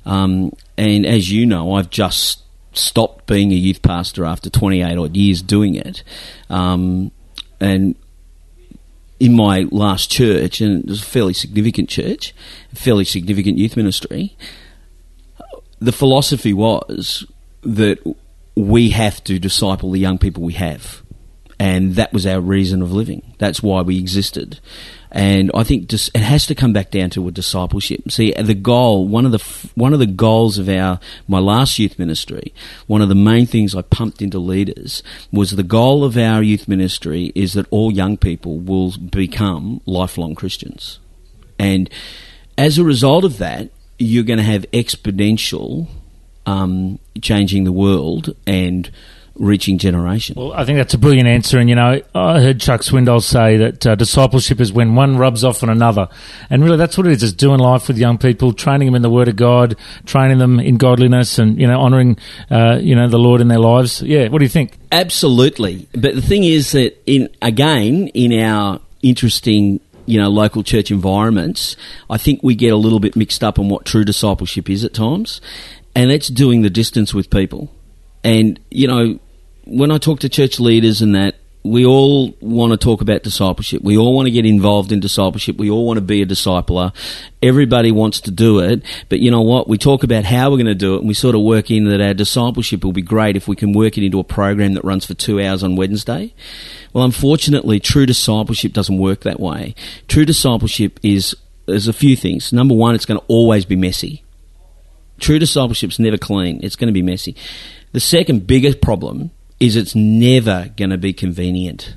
Um, 0.05 0.53
and 0.77 1.07
as 1.07 1.31
you 1.31 1.47
know, 1.47 1.75
I've 1.75 1.91
just 1.91 2.43
stopped 2.73 3.27
being 3.27 3.53
a 3.53 3.57
youth 3.57 3.83
pastor 3.83 4.25
after 4.25 4.51
28 4.51 4.99
odd 4.99 5.17
years 5.17 5.43
doing 5.43 5.75
it. 5.75 6.03
Um, 6.51 7.13
and 7.61 7.95
in 9.23 9.37
my 9.37 9.69
last 9.71 10.11
church, 10.11 10.61
and 10.61 10.83
it 10.83 10.89
was 10.89 11.01
a 11.01 11.07
fairly 11.07 11.33
significant 11.33 11.89
church, 11.89 12.35
a 12.73 12.77
fairly 12.77 13.05
significant 13.05 13.57
youth 13.57 13.77
ministry. 13.77 14.37
The 15.79 15.93
philosophy 15.93 16.53
was 16.53 17.25
that 17.63 18.01
we 18.57 18.91
have 18.91 19.23
to 19.23 19.39
disciple 19.39 19.93
the 19.93 20.01
young 20.01 20.19
people 20.19 20.43
we 20.43 20.55
have, 20.55 21.05
and 21.61 21.95
that 21.95 22.13
was 22.13 22.27
our 22.27 22.41
reason 22.41 22.83
of 22.83 22.91
living. 22.91 23.37
That's 23.39 23.63
why 23.63 23.83
we 23.83 23.97
existed. 23.97 24.59
And 25.15 25.51
I 25.55 25.63
think 25.63 25.89
dis- 25.89 26.11
it 26.15 26.23
has 26.23 26.47
to 26.47 26.55
come 26.55 26.73
back 26.73 26.91
down 26.91 27.11
to 27.11 27.29
a 27.29 27.31
discipleship. 27.31 28.11
See, 28.11 28.33
the 28.33 28.55
goal, 28.55 29.07
one 29.07 29.27
of 29.27 29.33
the 29.33 29.39
f- 29.39 29.71
one 29.75 29.93
of 29.93 29.99
the 29.99 30.07
goals 30.07 30.57
of 30.57 30.71
our 30.71 30.99
my 31.29 31.39
last 31.39 31.79
youth 31.79 31.99
ministry, 31.99 32.55
one 32.87 33.03
of 33.03 33.11
the 33.11 33.15
main 33.15 33.45
things 33.45 33.75
I 33.75 33.83
pumped 33.83 34.23
into 34.23 34.39
leaders 34.39 35.03
was 35.31 35.51
the 35.51 35.63
goal 35.63 36.03
of 36.03 36.17
our 36.17 36.43
youth 36.43 36.67
ministry 36.67 37.31
is 37.35 37.53
that 37.53 37.67
all 37.71 37.93
young 37.93 38.17
people 38.17 38.59
will 38.59 38.97
become 38.97 39.83
lifelong 39.85 40.35
Christians, 40.35 40.99
and 41.59 41.91
as 42.57 42.79
a 42.79 42.85
result 42.85 43.25
of 43.25 43.37
that, 43.37 43.69
you're 43.99 44.25
going 44.25 44.39
to 44.39 44.43
have 44.43 44.71
exponential 44.73 45.89
um, 46.47 46.99
changing 47.21 47.65
the 47.65 47.73
world 47.73 48.35
and 48.47 48.91
reaching 49.43 49.77
generation. 49.77 50.37
Well, 50.39 50.53
I 50.53 50.65
think 50.65 50.79
that's 50.79 50.95
a 50.95 50.99
brilliant 50.99 51.29
answer. 51.29 51.59
And, 51.59 51.69
you 51.69 51.75
know, 51.75 52.01
I 52.15 52.41
heard 52.41 52.61
Chuck 52.61 52.83
Swindoll 52.83 53.21
say 53.23 53.57
that 53.57 53.87
uh, 53.87 53.95
discipleship 53.97 54.61
is 54.61 54.73
when 54.73 54.95
one 54.95 55.17
rubs 55.17 55.43
off 55.43 55.63
on 55.65 55.69
another. 55.69 56.09
And 56.49 56.63
really, 56.63 56.77
that's 56.77 56.97
what 56.97 57.09
it 57.09 57.13
is. 57.13 57.25
It's 57.25 57.33
doing 57.33 57.59
life 57.59 57.89
with 57.89 57.99
young 57.99 58.19
people, 58.19 58.53
training 58.53 58.87
them 58.87 58.95
in 58.95 59.03
the 59.03 59.11
Word 59.11 59.27
of 59.27 59.37
God, 59.37 59.77
training 60.07 60.39
them 60.39 60.61
in 60.61 60.77
godliness 60.77 61.41
and, 61.41 61.61
you 61.61 61.67
know, 61.67 61.81
honouring, 61.81 62.17
uh, 62.51 62.79
you 62.81 62.95
know, 62.95 63.09
the 63.09 63.19
Lord 63.19 63.41
in 63.41 63.49
their 63.49 63.59
lives. 63.59 64.01
Yeah, 64.01 64.29
what 64.29 64.39
do 64.39 64.45
you 64.45 64.49
think? 64.49 64.79
Absolutely. 64.93 65.89
But 65.93 66.15
the 66.15 66.23
thing 66.23 66.45
is 66.45 66.73
that 66.73 67.03
in 67.07 67.29
again 67.41 68.09
in 68.09 68.39
our 68.41 68.81
interesting 69.03 69.81
you 70.07 70.21
know 70.21 70.29
local 70.29 70.63
church 70.63 70.91
environments, 70.91 71.77
I 72.09 72.19
think 72.19 72.43
we 72.43 72.55
get 72.55 72.73
a 72.73 72.77
little 72.77 73.01
bit 73.01 73.17
mixed 73.17 73.43
up 73.43 73.59
on 73.59 73.69
what 73.69 73.85
true 73.87 74.05
discipleship 74.05 74.71
is 74.71 74.85
at 74.85 74.95
times, 74.95 75.41
and 75.97 76.11
that's 76.11 76.29
doing 76.29 76.63
the 76.63 76.71
distance 76.71 77.13
with 77.13 77.31
people. 77.31 77.73
And 78.23 78.61
you 78.71 78.87
know, 78.87 79.19
when 79.65 79.91
I 79.91 79.99
talk 79.99 80.21
to 80.21 80.29
church 80.29 80.59
leaders 80.61 81.03
and 81.03 81.15
that, 81.15 81.37
we 81.65 81.87
all 81.87 82.35
want 82.41 82.73
to 82.73 82.77
talk 82.77 83.03
about 83.03 83.23
discipleship. 83.23 83.83
We 83.83 83.97
all 83.97 84.15
want 84.17 84.27
to 84.27 84.33
get 84.33 84.45
involved 84.45 84.91
in 84.91 84.99
discipleship. 84.99 85.57
We 85.57 85.71
all 85.71 85.87
want 85.87 85.99
to 85.99 86.03
be 86.03 86.21
a 86.21 86.27
discipler. 86.27 86.93
Everybody 87.41 87.93
wants 87.93 88.21
to 88.23 88.33
do 88.33 88.59
it. 88.59 88.83
But 89.09 89.21
you 89.21 89.31
know 89.31 89.43
what? 89.43 89.69
We 89.69 89.79
talk 89.79 90.03
about 90.03 90.25
how 90.25 90.51
we're 90.51 90.57
going 90.57 90.67
to 90.67 90.75
do 90.75 90.97
it 90.97 91.01
and 91.01 91.09
we 91.09 91.15
sort 91.15 91.37
of 91.37 91.43
work 91.43 91.71
in 91.71 91.85
that 91.85 92.01
our 92.01 92.15
discipleship 92.15 92.85
will 92.85 92.93
be 92.93 93.03
great 93.03 93.37
if 93.37 93.47
we 93.47 93.55
can 93.55 93.73
work 93.73 93.97
it 93.97 94.05
into 94.05 94.19
a 94.19 94.25
program 94.25 94.75
that 94.75 94.85
runs 94.85 95.07
for 95.07 95.15
two 95.15 95.41
hours 95.41 95.63
on 95.63 95.77
Wednesday. 95.77 96.35
Well, 96.93 97.05
unfortunately, 97.05 97.79
true 97.79 98.07
discipleship 98.07 98.73
doesn't 98.73 98.99
work 98.99 99.21
that 99.21 99.39
way. 99.39 99.77
True 100.09 100.25
discipleship 100.25 100.99
is, 101.05 101.37
there's 101.67 101.89
a 101.89 101.93
few 101.93 102.17
things. 102.17 102.53
Number 102.53 102.75
one, 102.75 102.97
it's 102.97 103.07
going 103.07 103.21
to 103.21 103.27
always 103.29 103.65
be 103.65 103.77
messy. 103.77 104.25
True 105.21 105.39
discipleship's 105.39 106.01
never 106.01 106.19
clean. 106.19 106.59
It's 106.65 106.75
going 106.75 106.89
to 106.89 106.93
be 106.93 107.03
messy. 107.03 107.37
The 107.93 108.01
second 108.01 108.49
biggest 108.49 108.81
problem 108.81 109.31
is 109.63 109.77
it's 109.77 109.95
never 109.95 110.71
going 110.77 110.91
to 110.91 110.99
be 110.99 111.13
convenient. 111.13 111.97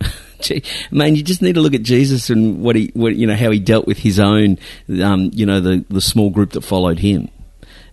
Man, 0.90 1.16
you 1.16 1.22
just 1.22 1.40
need 1.40 1.54
to 1.54 1.62
look 1.62 1.74
at 1.74 1.82
Jesus 1.82 2.28
and 2.28 2.60
what 2.60 2.76
he, 2.76 2.90
what, 2.92 3.16
you 3.16 3.26
know, 3.26 3.34
how 3.34 3.50
he 3.50 3.58
dealt 3.58 3.86
with 3.86 3.98
his 3.98 4.20
own, 4.20 4.58
um, 5.02 5.30
you 5.32 5.46
know, 5.46 5.60
the, 5.60 5.82
the 5.88 6.02
small 6.02 6.28
group 6.28 6.52
that 6.52 6.60
followed 6.60 6.98
him. 6.98 7.30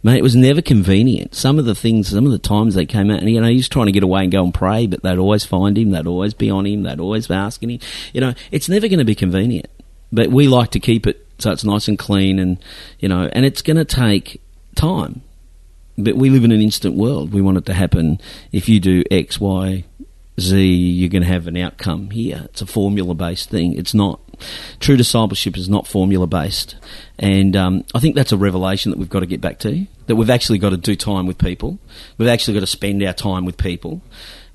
Man, 0.04 0.18
it 0.18 0.24
was 0.24 0.36
never 0.36 0.62
convenient. 0.62 1.34
Some 1.34 1.58
of 1.58 1.64
the 1.64 1.74
things, 1.74 2.10
some 2.10 2.26
of 2.26 2.34
the 2.34 2.38
times 2.38 2.76
they 2.76 2.86
came 2.86 3.10
out, 3.10 3.20
and 3.20 3.30
you 3.30 3.40
know, 3.40 3.48
he 3.48 3.56
was 3.56 3.70
trying 3.70 3.86
to 3.86 3.94
get 3.94 4.04
away 4.04 4.24
and 4.24 4.32
go 4.32 4.44
and 4.44 4.54
pray, 4.54 4.86
but 4.86 5.02
they'd 5.02 5.18
always 5.18 5.46
find 5.46 5.78
him, 5.78 5.92
they'd 5.92 6.06
always 6.06 6.34
be 6.34 6.50
on 6.50 6.66
him, 6.66 6.84
they'd 6.84 7.00
always 7.00 7.28
be 7.28 7.34
asking 7.34 7.70
him. 7.70 7.80
You 8.12 8.20
know, 8.20 8.34
it's 8.52 8.68
never 8.68 8.90
going 8.90 9.00
to 9.00 9.06
be 9.06 9.16
convenient. 9.16 9.70
But 10.12 10.30
we 10.30 10.50
like 10.50 10.72
to 10.72 10.82
keep 10.82 11.08
it 11.08 11.26
so 11.38 11.52
it's 11.52 11.64
nice 11.64 11.88
and 11.88 11.98
clean, 11.98 12.40
and 12.40 12.58
you 13.00 13.08
know, 13.08 13.30
and 13.32 13.46
it's 13.46 13.62
going 13.62 13.78
to 13.78 13.86
take 13.86 14.42
time. 14.76 15.22
But 15.98 16.16
we 16.16 16.30
live 16.30 16.44
in 16.44 16.52
an 16.52 16.62
instant 16.62 16.96
world. 16.96 17.34
We 17.34 17.42
want 17.42 17.58
it 17.58 17.66
to 17.68 17.74
happen. 17.74 18.20
If 18.52 18.68
you 18.68 18.80
do 18.80 19.04
X, 19.12 19.40
Y, 19.40 19.84
Z, 20.40 20.66
you're 20.66 21.10
going 21.10 21.22
to 21.22 21.28
have 21.28 21.48
an 21.48 21.58
outcome 21.58 22.10
here. 22.10 22.44
It's 22.46 22.62
a 22.62 22.66
formula 22.66 23.14
based 23.14 23.50
thing. 23.50 23.78
It's 23.78 23.94
not. 23.94 24.20
True 24.80 24.98
discipleship 24.98 25.56
is 25.58 25.70
not 25.70 25.86
formula 25.86 26.26
based. 26.26 26.76
And 27.20 27.56
um, 27.56 27.86
I 27.94 28.00
think 28.00 28.16
that's 28.16 28.32
a 28.32 28.38
revelation 28.38 28.90
that 28.90 28.98
we've 28.98 29.10
got 29.10 29.20
to 29.20 29.28
get 29.28 29.42
back 29.42 29.60
to. 29.60 29.86
That 30.08 30.16
we've 30.16 30.32
actually 30.32 30.58
got 30.58 30.72
to 30.72 30.78
do 30.78 30.96
time 30.96 31.28
with 31.28 31.38
people. 31.38 31.78
We've 32.18 32.28
actually 32.28 32.56
got 32.56 32.62
to 32.62 32.68
spend 32.68 33.04
our 33.04 33.14
time 33.14 33.46
with 33.46 33.58
people. 33.58 34.02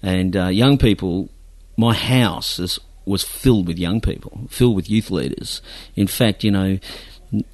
And 0.02 0.36
uh, 0.36 0.48
young 0.48 0.78
people, 0.78 1.28
my 1.76 1.94
house 1.94 2.58
is, 2.58 2.80
was 3.04 3.22
filled 3.22 3.68
with 3.68 3.78
young 3.78 4.00
people, 4.00 4.46
filled 4.50 4.74
with 4.74 4.90
youth 4.90 5.10
leaders. 5.10 5.62
In 5.94 6.08
fact, 6.08 6.42
you 6.42 6.50
know, 6.50 6.78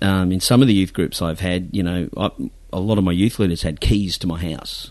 um, 0.00 0.32
in 0.32 0.40
some 0.40 0.62
of 0.62 0.68
the 0.68 0.74
youth 0.74 0.92
groups 0.92 1.20
I've 1.20 1.40
had, 1.40 1.70
you 1.72 1.82
know, 1.82 2.08
I, 2.16 2.30
a 2.72 2.80
lot 2.80 2.98
of 2.98 3.04
my 3.04 3.12
youth 3.12 3.38
leaders 3.38 3.62
had 3.62 3.80
keys 3.80 4.18
to 4.18 4.26
my 4.26 4.40
house. 4.40 4.90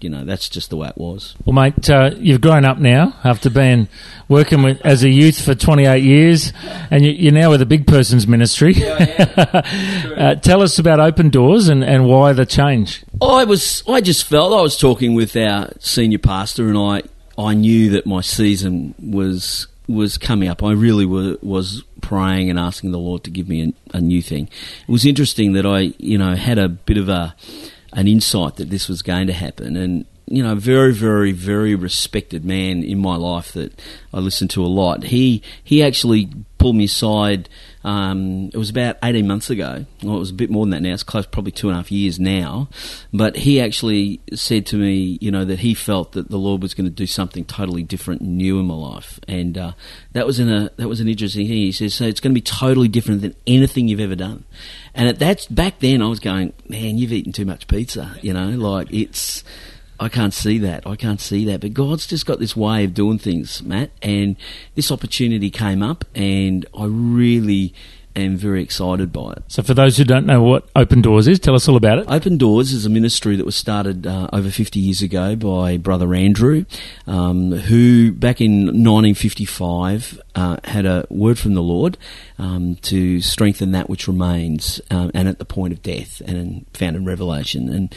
You 0.00 0.10
know, 0.10 0.24
that's 0.24 0.48
just 0.48 0.70
the 0.70 0.76
way 0.76 0.88
it 0.88 0.98
was. 0.98 1.36
Well, 1.44 1.54
mate, 1.54 1.88
uh, 1.88 2.10
you've 2.16 2.40
grown 2.40 2.64
up 2.64 2.78
now 2.78 3.14
after 3.22 3.48
being 3.48 3.86
working 4.28 4.64
with, 4.64 4.84
as 4.84 5.04
a 5.04 5.08
youth 5.08 5.40
for 5.44 5.54
28 5.54 6.02
years, 6.02 6.52
and 6.90 7.04
you, 7.04 7.12
you're 7.12 7.32
now 7.32 7.50
with 7.50 7.62
a 7.62 7.66
big 7.66 7.86
person's 7.86 8.26
ministry. 8.26 8.74
uh, 8.84 10.34
tell 10.36 10.60
us 10.60 10.80
about 10.80 10.98
Open 10.98 11.30
Doors 11.30 11.68
and, 11.68 11.84
and 11.84 12.06
why 12.08 12.32
the 12.32 12.44
change. 12.44 13.04
I 13.20 13.44
was, 13.44 13.84
I 13.88 14.00
just 14.00 14.24
felt 14.24 14.52
I 14.52 14.62
was 14.62 14.76
talking 14.76 15.14
with 15.14 15.36
our 15.36 15.70
senior 15.78 16.18
pastor, 16.18 16.68
and 16.68 16.76
I, 16.76 17.02
I 17.38 17.54
knew 17.54 17.90
that 17.90 18.04
my 18.04 18.22
season 18.22 18.96
was 19.00 19.68
was 19.92 20.18
coming 20.18 20.48
up. 20.48 20.62
I 20.62 20.72
really 20.72 21.06
was 21.06 21.84
praying 22.00 22.50
and 22.50 22.58
asking 22.58 22.92
the 22.92 22.98
Lord 22.98 23.24
to 23.24 23.30
give 23.30 23.48
me 23.48 23.74
a, 23.92 23.96
a 23.96 24.00
new 24.00 24.22
thing. 24.22 24.48
It 24.86 24.90
was 24.90 25.06
interesting 25.06 25.52
that 25.54 25.66
I, 25.66 25.92
you 25.98 26.18
know, 26.18 26.34
had 26.34 26.58
a 26.58 26.68
bit 26.68 26.98
of 26.98 27.08
a 27.08 27.34
an 27.94 28.08
insight 28.08 28.56
that 28.56 28.70
this 28.70 28.88
was 28.88 29.02
going 29.02 29.26
to 29.26 29.34
happen, 29.34 29.76
and 29.76 30.06
you 30.26 30.42
know, 30.42 30.54
very, 30.54 30.94
very, 30.94 31.32
very 31.32 31.74
respected 31.74 32.44
man 32.44 32.82
in 32.82 32.98
my 32.98 33.16
life 33.16 33.52
that 33.52 33.78
I 34.14 34.18
listened 34.20 34.50
to 34.50 34.64
a 34.64 34.66
lot. 34.66 35.04
He 35.04 35.42
he 35.62 35.82
actually 35.82 36.30
pulled 36.58 36.76
me 36.76 36.84
aside. 36.84 37.48
Um, 37.84 38.50
it 38.52 38.56
was 38.56 38.70
about 38.70 38.96
eighteen 39.02 39.26
months 39.26 39.50
ago. 39.50 39.86
Well, 40.02 40.16
it 40.16 40.20
was 40.20 40.30
a 40.30 40.34
bit 40.34 40.50
more 40.50 40.64
than 40.64 40.70
that 40.70 40.82
now. 40.82 40.94
It's 40.94 41.02
close, 41.02 41.26
probably 41.26 41.52
two 41.52 41.68
and 41.68 41.74
a 41.74 41.78
half 41.78 41.90
years 41.90 42.20
now. 42.20 42.68
But 43.12 43.36
he 43.36 43.60
actually 43.60 44.20
said 44.34 44.66
to 44.66 44.76
me, 44.76 45.18
you 45.20 45.30
know, 45.30 45.44
that 45.44 45.60
he 45.60 45.74
felt 45.74 46.12
that 46.12 46.30
the 46.30 46.38
Lord 46.38 46.62
was 46.62 46.74
going 46.74 46.84
to 46.84 46.90
do 46.90 47.06
something 47.06 47.44
totally 47.44 47.82
different 47.82 48.20
and 48.20 48.38
new 48.38 48.60
in 48.60 48.66
my 48.66 48.74
life, 48.74 49.18
and 49.26 49.58
uh, 49.58 49.72
that 50.12 50.26
was 50.26 50.38
in 50.38 50.48
a 50.48 50.70
that 50.76 50.88
was 50.88 51.00
an 51.00 51.08
interesting 51.08 51.46
thing. 51.46 51.56
He 51.56 51.72
says, 51.72 51.94
so 51.94 52.04
it's 52.04 52.20
going 52.20 52.32
to 52.32 52.40
be 52.40 52.42
totally 52.42 52.88
different 52.88 53.22
than 53.22 53.34
anything 53.46 53.88
you've 53.88 54.00
ever 54.00 54.16
done. 54.16 54.44
And 54.94 55.08
at 55.08 55.18
that 55.18 55.46
back 55.50 55.80
then, 55.80 56.02
I 56.02 56.08
was 56.08 56.20
going, 56.20 56.52
man, 56.68 56.98
you've 56.98 57.12
eaten 57.12 57.32
too 57.32 57.46
much 57.46 57.66
pizza. 57.66 58.16
You 58.22 58.32
know, 58.32 58.50
like 58.50 58.92
it's. 58.92 59.44
I 60.00 60.08
can't 60.08 60.34
see 60.34 60.58
that. 60.58 60.86
I 60.86 60.96
can't 60.96 61.20
see 61.20 61.44
that. 61.46 61.60
But 61.60 61.74
God's 61.74 62.06
just 62.06 62.26
got 62.26 62.38
this 62.38 62.56
way 62.56 62.84
of 62.84 62.94
doing 62.94 63.18
things, 63.18 63.62
Matt. 63.62 63.90
And 64.02 64.36
this 64.74 64.90
opportunity 64.90 65.50
came 65.50 65.82
up, 65.82 66.04
and 66.14 66.66
I 66.76 66.86
really 66.86 67.74
am 68.14 68.36
very 68.36 68.62
excited 68.62 69.12
by 69.12 69.32
it. 69.32 69.42
So, 69.48 69.62
for 69.62 69.74
those 69.74 69.96
who 69.96 70.04
don't 70.04 70.26
know 70.26 70.42
what 70.42 70.68
Open 70.76 71.02
Doors 71.02 71.28
is, 71.28 71.38
tell 71.38 71.54
us 71.54 71.68
all 71.68 71.76
about 71.76 71.98
it. 71.98 72.06
Open 72.08 72.36
Doors 72.36 72.72
is 72.72 72.84
a 72.84 72.90
ministry 72.90 73.36
that 73.36 73.46
was 73.46 73.56
started 73.56 74.06
uh, 74.06 74.28
over 74.32 74.50
50 74.50 74.80
years 74.80 75.02
ago 75.02 75.36
by 75.36 75.76
Brother 75.76 76.14
Andrew, 76.14 76.64
um, 77.06 77.52
who 77.52 78.12
back 78.12 78.40
in 78.40 78.64
1955 78.66 80.20
uh, 80.34 80.56
had 80.64 80.86
a 80.86 81.06
word 81.10 81.38
from 81.38 81.54
the 81.54 81.62
Lord 81.62 81.96
um, 82.38 82.76
to 82.82 83.20
strengthen 83.20 83.72
that 83.72 83.88
which 83.88 84.08
remains 84.08 84.80
um, 84.90 85.10
and 85.14 85.28
at 85.28 85.38
the 85.38 85.44
point 85.44 85.72
of 85.72 85.82
death, 85.82 86.20
and 86.26 86.66
found 86.74 86.96
in 86.96 87.04
Revelation. 87.04 87.68
And 87.68 87.94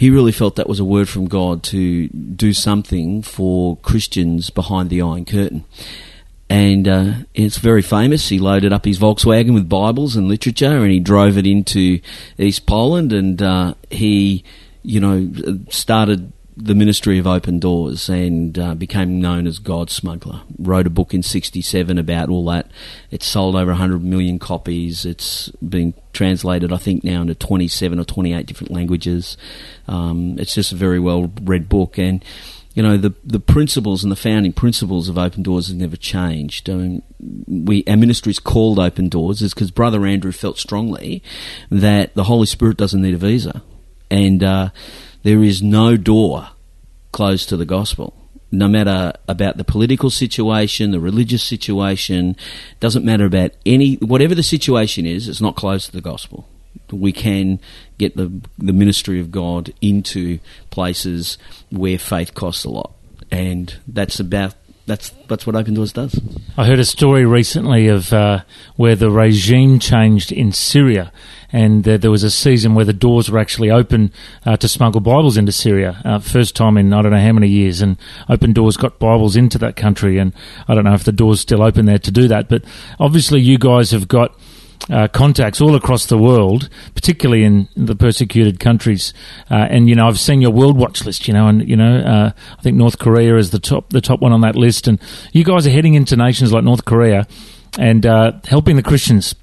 he 0.00 0.08
really 0.08 0.32
felt 0.32 0.56
that 0.56 0.66
was 0.66 0.80
a 0.80 0.84
word 0.84 1.10
from 1.10 1.26
God 1.26 1.62
to 1.64 2.08
do 2.08 2.54
something 2.54 3.20
for 3.20 3.76
Christians 3.82 4.48
behind 4.48 4.88
the 4.88 5.02
Iron 5.02 5.26
Curtain. 5.26 5.64
And 6.48 6.88
uh, 6.88 7.12
it's 7.34 7.58
very 7.58 7.82
famous. 7.82 8.30
He 8.30 8.38
loaded 8.38 8.72
up 8.72 8.86
his 8.86 8.98
Volkswagen 8.98 9.52
with 9.52 9.68
Bibles 9.68 10.16
and 10.16 10.26
literature, 10.26 10.78
and 10.78 10.90
he 10.90 11.00
drove 11.00 11.36
it 11.36 11.46
into 11.46 12.00
East 12.38 12.64
Poland, 12.64 13.12
and 13.12 13.42
uh, 13.42 13.74
he, 13.90 14.42
you 14.82 15.00
know, 15.00 15.30
started 15.68 16.32
the 16.62 16.74
ministry 16.74 17.18
of 17.18 17.26
open 17.26 17.58
doors 17.58 18.08
and 18.08 18.58
uh, 18.58 18.74
became 18.74 19.20
known 19.20 19.46
as 19.46 19.58
God 19.58 19.90
Smuggler. 19.90 20.42
Wrote 20.58 20.86
a 20.86 20.90
book 20.90 21.14
in 21.14 21.22
'67 21.22 21.98
about 21.98 22.28
all 22.28 22.44
that. 22.46 22.70
It's 23.10 23.26
sold 23.26 23.56
over 23.56 23.72
100 23.72 24.02
million 24.02 24.38
copies. 24.38 25.04
It's 25.04 25.48
been 25.56 25.94
translated, 26.12 26.72
I 26.72 26.76
think, 26.76 27.02
now 27.02 27.22
into 27.22 27.34
27 27.34 27.98
or 27.98 28.04
28 28.04 28.46
different 28.46 28.72
languages. 28.72 29.36
Um, 29.88 30.38
it's 30.38 30.54
just 30.54 30.72
a 30.72 30.76
very 30.76 31.00
well 31.00 31.32
read 31.42 31.68
book, 31.68 31.98
and 31.98 32.24
you 32.74 32.82
know 32.82 32.96
the 32.96 33.14
the 33.24 33.40
principles 33.40 34.02
and 34.02 34.12
the 34.12 34.16
founding 34.16 34.52
principles 34.52 35.08
of 35.08 35.18
Open 35.18 35.42
Doors 35.42 35.68
have 35.68 35.76
never 35.76 35.96
changed. 35.96 36.68
I 36.68 36.74
mean, 36.74 37.02
we 37.46 37.84
our 37.88 37.96
ministry 37.96 38.30
is 38.30 38.38
called 38.38 38.78
Open 38.78 39.08
Doors 39.08 39.42
is 39.42 39.54
because 39.54 39.70
Brother 39.70 40.04
Andrew 40.06 40.32
felt 40.32 40.58
strongly 40.58 41.22
that 41.70 42.14
the 42.14 42.24
Holy 42.24 42.46
Spirit 42.46 42.76
doesn't 42.76 43.02
need 43.02 43.14
a 43.14 43.18
visa, 43.18 43.62
and 44.10 44.42
uh, 44.42 44.70
there 45.22 45.42
is 45.42 45.62
no 45.62 45.96
door 45.96 46.50
closed 47.12 47.48
to 47.48 47.56
the 47.56 47.66
gospel. 47.66 48.14
no 48.52 48.68
matter 48.68 49.12
about 49.28 49.56
the 49.56 49.64
political 49.64 50.10
situation, 50.10 50.90
the 50.90 51.00
religious 51.00 51.42
situation, 51.42 52.36
doesn't 52.80 53.04
matter 53.04 53.24
about 53.24 53.52
any 53.64 53.94
whatever 53.96 54.34
the 54.34 54.42
situation 54.42 55.06
is. 55.06 55.28
It's 55.28 55.40
not 55.40 55.56
closed 55.56 55.86
to 55.86 55.92
the 55.92 56.00
gospel. 56.00 56.48
We 56.90 57.12
can 57.12 57.60
get 57.98 58.16
the 58.16 58.30
the 58.58 58.72
ministry 58.72 59.20
of 59.20 59.30
God 59.30 59.72
into 59.80 60.40
places 60.70 61.38
where 61.70 61.98
faith 61.98 62.34
costs 62.34 62.64
a 62.64 62.70
lot, 62.70 62.92
and 63.30 63.74
that's 63.86 64.18
about 64.18 64.54
that's 64.86 65.10
that's 65.28 65.46
what 65.46 65.56
Open 65.56 65.74
Doors 65.74 65.92
does. 65.92 66.18
I 66.56 66.66
heard 66.66 66.78
a 66.78 66.84
story 66.84 67.24
recently 67.24 67.88
of 67.88 68.12
uh, 68.12 68.40
where 68.76 68.96
the 68.96 69.10
regime 69.10 69.78
changed 69.78 70.32
in 70.32 70.52
Syria, 70.52 71.12
and 71.52 71.86
uh, 71.88 71.96
there 71.96 72.10
was 72.10 72.22
a 72.22 72.30
season 72.30 72.74
where 72.74 72.84
the 72.84 72.92
doors 72.92 73.30
were 73.30 73.38
actually 73.38 73.70
open 73.70 74.12
uh, 74.44 74.56
to 74.56 74.68
smuggle 74.68 75.00
Bibles 75.00 75.36
into 75.36 75.52
Syria. 75.52 76.00
Uh, 76.04 76.18
first 76.18 76.56
time 76.56 76.76
in 76.76 76.92
I 76.92 77.02
don't 77.02 77.12
know 77.12 77.20
how 77.20 77.32
many 77.32 77.48
years, 77.48 77.80
and 77.80 77.96
Open 78.28 78.52
Doors 78.52 78.76
got 78.76 78.98
Bibles 78.98 79.36
into 79.36 79.58
that 79.58 79.76
country. 79.76 80.18
And 80.18 80.32
I 80.66 80.74
don't 80.74 80.84
know 80.84 80.94
if 80.94 81.04
the 81.04 81.12
doors 81.12 81.40
still 81.40 81.62
open 81.62 81.86
there 81.86 81.98
to 81.98 82.10
do 82.10 82.28
that, 82.28 82.48
but 82.48 82.64
obviously 82.98 83.40
you 83.40 83.58
guys 83.58 83.90
have 83.92 84.08
got 84.08 84.36
uh, 84.88 85.08
contacts 85.08 85.60
all 85.60 85.74
across 85.74 86.06
the 86.06 86.16
world, 86.16 86.68
particularly 86.94 87.44
in 87.44 87.68
the 87.76 87.94
persecuted 87.94 88.58
countries. 88.58 89.12
Uh, 89.50 89.66
and 89.70 89.88
you 89.88 89.94
know, 89.94 90.06
I've 90.06 90.18
seen 90.18 90.40
your 90.40 90.50
World 90.50 90.76
Watch 90.76 91.04
list. 91.04 91.28
You 91.28 91.34
know, 91.34 91.48
and 91.48 91.68
you 91.68 91.76
know, 91.76 91.98
uh, 91.98 92.32
I 92.58 92.62
think 92.62 92.76
North 92.76 92.98
Korea 92.98 93.36
is 93.36 93.50
the 93.50 93.58
top 93.58 93.90
the 93.90 94.00
top 94.00 94.20
one 94.20 94.32
on 94.32 94.40
that 94.40 94.56
list. 94.56 94.88
And 94.88 95.00
you 95.32 95.44
guys 95.44 95.66
are 95.66 95.70
heading 95.70 95.94
into 95.94 96.16
nations 96.16 96.52
like 96.52 96.64
North 96.64 96.84
Korea 96.84 97.26
and 97.78 98.06
uh, 98.06 98.32
helping 98.46 98.76
the 98.76 98.82
Christians. 98.82 99.34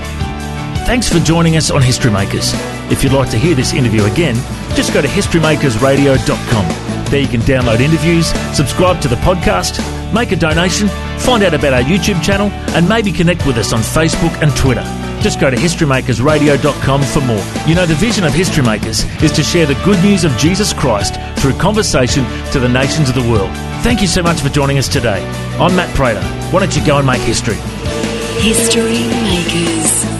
Thanks 0.86 1.08
for 1.08 1.18
joining 1.20 1.56
us 1.56 1.70
on 1.70 1.82
History 1.82 2.10
Makers. 2.10 2.52
If 2.90 3.04
you'd 3.04 3.12
like 3.12 3.30
to 3.30 3.38
hear 3.38 3.54
this 3.54 3.72
interview 3.72 4.04
again, 4.04 4.34
just 4.74 4.92
go 4.92 5.00
to 5.00 5.08
historymakersradio.com. 5.08 6.91
There 7.12 7.20
you 7.20 7.28
can 7.28 7.42
download 7.42 7.80
interviews, 7.80 8.28
subscribe 8.56 9.02
to 9.02 9.08
the 9.08 9.16
podcast, 9.16 9.76
make 10.14 10.32
a 10.32 10.36
donation, 10.36 10.88
find 11.18 11.44
out 11.44 11.52
about 11.52 11.74
our 11.74 11.82
YouTube 11.82 12.22
channel, 12.22 12.48
and 12.74 12.88
maybe 12.88 13.12
connect 13.12 13.46
with 13.46 13.58
us 13.58 13.74
on 13.74 13.80
Facebook 13.80 14.32
and 14.40 14.50
Twitter. 14.56 14.80
Just 15.20 15.38
go 15.38 15.50
to 15.50 15.56
historymakersradio.com 15.58 17.02
for 17.02 17.20
more. 17.20 17.44
You 17.66 17.74
know, 17.74 17.84
the 17.84 17.96
vision 17.96 18.24
of 18.24 18.32
History 18.32 18.64
Makers 18.64 19.04
is 19.22 19.30
to 19.32 19.42
share 19.42 19.66
the 19.66 19.74
good 19.84 20.02
news 20.02 20.24
of 20.24 20.34
Jesus 20.38 20.72
Christ 20.72 21.16
through 21.36 21.52
conversation 21.58 22.24
to 22.52 22.58
the 22.58 22.68
nations 22.70 23.10
of 23.10 23.14
the 23.14 23.30
world. 23.30 23.50
Thank 23.82 24.00
you 24.00 24.06
so 24.06 24.22
much 24.22 24.40
for 24.40 24.48
joining 24.48 24.78
us 24.78 24.88
today. 24.88 25.22
I'm 25.60 25.76
Matt 25.76 25.94
Prater. 25.94 26.22
Why 26.50 26.60
don't 26.60 26.74
you 26.74 26.86
go 26.86 26.96
and 26.96 27.06
make 27.06 27.20
history? 27.20 27.56
History 28.40 29.06
Makers. 29.28 30.11